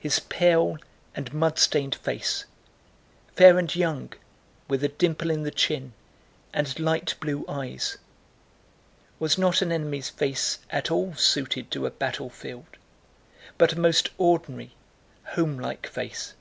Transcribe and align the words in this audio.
His 0.00 0.20
pale 0.20 0.78
and 1.14 1.34
mud 1.34 1.58
stained 1.58 1.96
face—fair 1.96 3.58
and 3.58 3.76
young, 3.76 4.10
with 4.68 4.82
a 4.82 4.88
dimple 4.88 5.30
in 5.30 5.42
the 5.42 5.50
chin 5.50 5.92
and 6.54 6.80
light 6.80 7.14
blue 7.20 7.44
eyes—was 7.46 9.36
not 9.36 9.60
an 9.60 9.70
enemy's 9.70 10.08
face 10.08 10.60
at 10.70 10.90
all 10.90 11.14
suited 11.14 11.70
to 11.72 11.84
a 11.84 11.90
battlefield, 11.90 12.78
but 13.58 13.74
a 13.74 13.78
most 13.78 14.08
ordinary, 14.16 14.74
homelike 15.24 15.86
face. 15.86 16.32